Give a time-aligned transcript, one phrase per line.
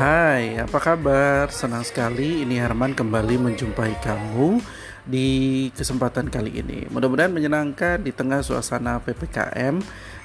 [0.00, 1.52] Hai, apa kabar?
[1.52, 4.56] Senang sekali ini Herman kembali menjumpai kamu
[5.04, 6.88] di kesempatan kali ini.
[6.88, 9.76] Mudah-mudahan menyenangkan di tengah suasana PPKM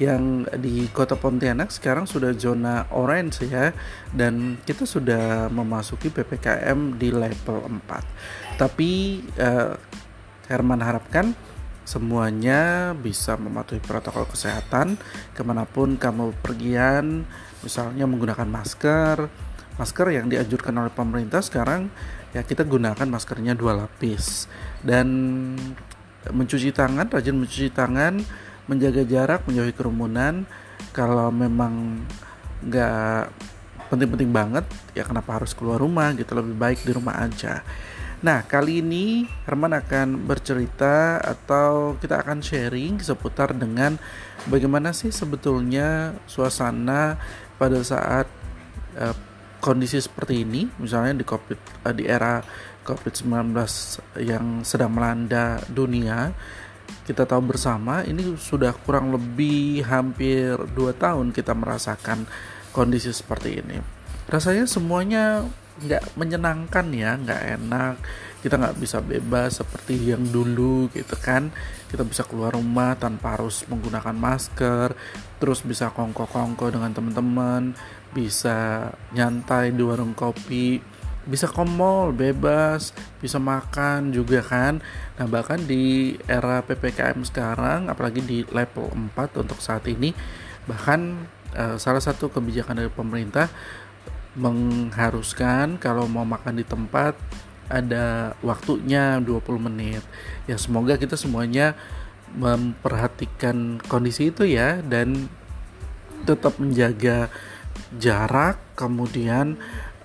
[0.00, 3.76] yang di Kota Pontianak sekarang sudah zona orange ya
[4.16, 8.56] dan kita sudah memasuki PPKM di level 4.
[8.56, 9.76] Tapi eh,
[10.48, 11.36] Herman harapkan
[11.84, 14.96] semuanya bisa mematuhi protokol kesehatan
[15.36, 17.28] ke mana pun kamu pergian
[17.60, 19.47] misalnya menggunakan masker
[19.78, 21.88] masker yang dianjurkan oleh pemerintah sekarang
[22.34, 24.50] ya kita gunakan maskernya dua lapis.
[24.82, 25.08] Dan
[26.28, 28.20] mencuci tangan rajin mencuci tangan
[28.68, 30.44] menjaga jarak menjauhi kerumunan
[30.92, 32.04] kalau memang
[32.60, 33.32] nggak
[33.88, 37.64] penting-penting banget ya kenapa harus keluar rumah gitu lebih baik di rumah aja.
[38.18, 43.94] Nah, kali ini Herman akan bercerita atau kita akan sharing seputar dengan
[44.50, 47.14] bagaimana sih sebetulnya suasana
[47.62, 48.26] pada saat
[48.98, 49.14] uh,
[49.58, 52.40] kondisi seperti ini misalnya di covid uh, di era
[52.86, 53.52] covid-19
[54.24, 56.32] yang sedang melanda dunia
[57.04, 62.24] kita tahu bersama ini sudah kurang lebih hampir dua tahun kita merasakan
[62.72, 63.80] kondisi seperti ini.
[64.28, 65.44] Rasanya semuanya
[65.78, 67.94] nggak menyenangkan ya nggak enak
[68.42, 71.50] kita nggak bisa bebas seperti yang dulu gitu kan.
[71.88, 74.92] Kita bisa keluar rumah tanpa harus menggunakan masker
[75.40, 77.72] terus bisa kongko-kongko dengan teman-teman
[78.12, 80.80] bisa nyantai di warung kopi.
[81.28, 82.96] Bisa ke mall bebas.
[83.20, 84.80] Bisa makan juga kan.
[85.20, 90.12] Nah bahkan di era PPKM sekarang apalagi di level 4 untuk saat ini
[90.68, 91.24] bahkan
[91.56, 93.48] uh, salah satu kebijakan dari pemerintah
[94.36, 97.16] mengharuskan kalau mau makan di tempat
[97.68, 100.02] ada waktunya 20 menit.
[100.48, 101.76] Ya semoga kita semuanya
[102.36, 105.28] memperhatikan kondisi itu ya dan
[106.28, 107.32] tetap menjaga
[107.96, 109.56] jarak kemudian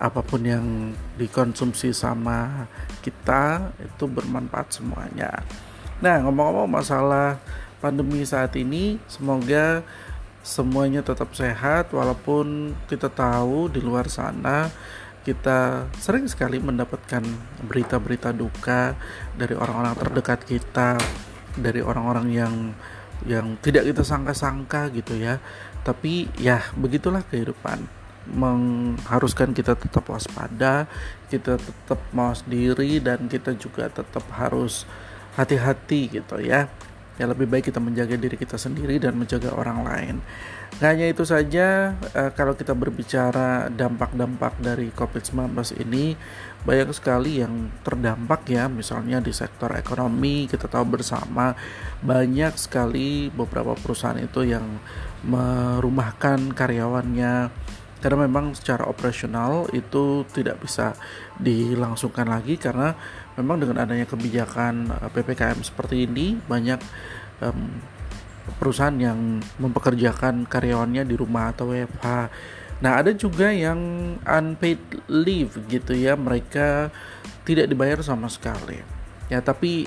[0.00, 2.64] apa pun yang dikonsumsi sama
[3.04, 5.44] kita itu bermanfaat semuanya.
[6.00, 7.36] Nah, ngomong-ngomong masalah
[7.84, 9.84] pandemi saat ini, semoga
[10.40, 14.72] semuanya tetap sehat walaupun kita tahu di luar sana
[15.20, 17.20] kita sering sekali mendapatkan
[17.68, 18.96] berita-berita duka
[19.36, 20.96] dari orang-orang terdekat kita,
[21.60, 22.54] dari orang-orang yang
[23.28, 25.40] yang tidak kita sangka-sangka gitu ya.
[25.84, 27.88] Tapi ya begitulah kehidupan
[28.30, 30.84] mengharuskan kita tetap waspada,
[31.32, 34.84] kita tetap mawas diri dan kita juga tetap harus
[35.38, 36.66] hati-hati gitu ya
[37.20, 40.16] ya lebih baik kita menjaga diri kita sendiri dan menjaga orang lain.
[40.80, 45.52] Gak hanya itu saja, uh, kalau kita berbicara dampak-dampak dari COVID-19
[45.84, 46.16] ini,
[46.64, 51.52] banyak sekali yang terdampak ya, misalnya di sektor ekonomi, kita tahu bersama
[52.00, 54.64] banyak sekali beberapa perusahaan itu yang
[55.20, 57.52] merumahkan karyawannya,
[58.00, 60.96] karena memang secara operasional itu tidak bisa
[61.36, 62.96] dilangsungkan lagi karena
[63.36, 66.80] memang dengan adanya kebijakan eh, PPKM seperti ini banyak
[67.44, 67.68] um,
[68.56, 72.06] perusahaan yang mempekerjakan karyawannya di rumah atau WFH.
[72.80, 73.78] Nah, ada juga yang
[74.24, 76.88] unpaid leave gitu ya, mereka
[77.44, 78.80] tidak dibayar sama sekali.
[79.28, 79.84] Ya, tapi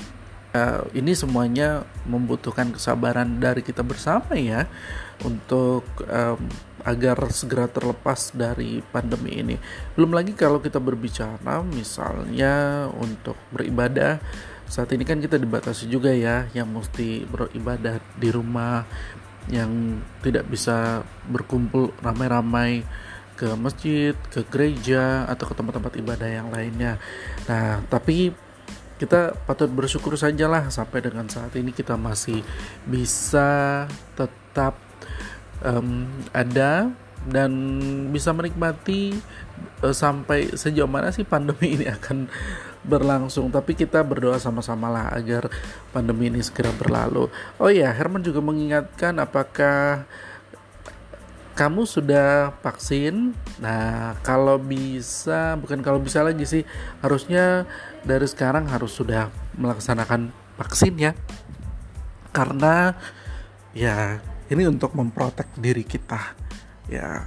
[0.53, 4.69] uh, ini semuanya membutuhkan kesabaran dari kita bersama ya
[5.25, 6.39] untuk um,
[6.83, 9.55] agar segera terlepas dari pandemi ini.
[9.97, 14.19] Belum lagi kalau kita berbicara misalnya untuk beribadah
[14.67, 18.87] saat ini kan kita dibatasi juga ya yang mesti beribadah di rumah
[19.51, 22.81] yang tidak bisa berkumpul ramai-ramai
[23.35, 27.01] ke masjid, ke gereja atau ke tempat-tempat ibadah yang lainnya.
[27.49, 28.31] Nah, tapi
[29.03, 32.39] kita patut bersyukur sajalah sampai dengan saat ini kita masih
[32.87, 33.83] bisa
[34.15, 34.79] tetap
[35.59, 36.87] um, ada
[37.27, 37.51] dan
[38.15, 39.11] bisa menikmati
[39.83, 42.31] uh, sampai sejauh mana sih pandemi ini akan
[42.87, 43.51] berlangsung.
[43.51, 45.51] Tapi kita berdoa sama-sama lah agar
[45.91, 47.27] pandemi ini segera berlalu.
[47.59, 50.07] Oh ya Herman juga mengingatkan apakah
[51.53, 53.37] kamu sudah vaksin.
[53.61, 56.63] Nah kalau bisa bukan kalau bisa lagi sih
[57.05, 57.69] harusnya
[58.01, 61.11] dari sekarang harus sudah melaksanakan vaksin ya.
[62.33, 62.97] Karena
[63.77, 64.17] ya
[64.49, 66.33] ini untuk memprotek diri kita.
[66.89, 67.21] Ya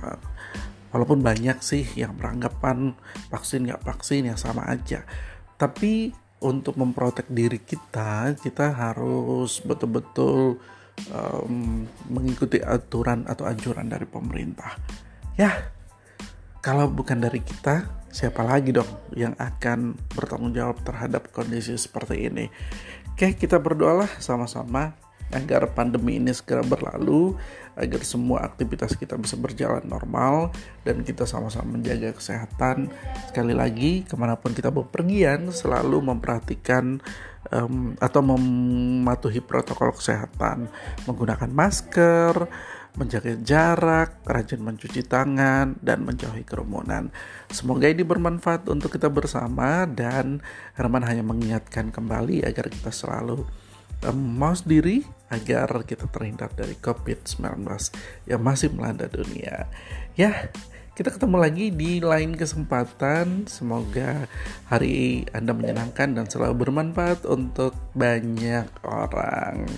[0.90, 2.99] walaupun banyak sih yang beranggapan
[3.31, 5.06] vaksin nggak vaksin ya sama aja.
[5.55, 6.11] Tapi
[6.43, 10.61] untuk memprotek diri kita kita harus betul-betul
[11.12, 14.76] um, mengikuti aturan atau anjuran dari pemerintah.
[15.37, 15.70] Ya
[16.64, 22.50] kalau bukan dari kita siapa lagi dong yang akan bertanggung jawab terhadap kondisi seperti ini?
[23.12, 27.34] Oke kita berdoalah sama-sama agar pandemi ini segera berlalu,
[27.76, 30.55] agar semua aktivitas kita bisa berjalan normal
[30.87, 32.88] dan kita sama-sama menjaga kesehatan.
[33.31, 37.02] Sekali lagi, ke mana pun kita bepergian, selalu memperhatikan
[37.52, 40.70] um, atau mematuhi protokol kesehatan,
[41.05, 42.49] menggunakan masker,
[42.96, 47.12] menjaga jarak, rajin mencuci tangan, dan menjauhi kerumunan.
[47.52, 50.40] Semoga ini bermanfaat untuk kita bersama dan
[50.81, 53.65] Herman hanya mengingatkan kembali agar kita selalu
[54.12, 57.66] maus diri agar kita terhindar dari COVID-19
[58.31, 59.66] yang masih melanda dunia.
[60.14, 60.48] Ya,
[60.96, 63.44] kita ketemu lagi di lain kesempatan.
[63.50, 64.31] Semoga
[64.70, 69.69] hari Anda menyenangkan dan selalu bermanfaat untuk banyak orang.